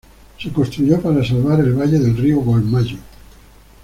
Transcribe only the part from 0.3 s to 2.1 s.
Se construyó para salvar el valle